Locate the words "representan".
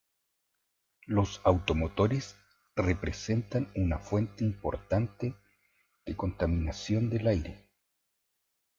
2.75-3.71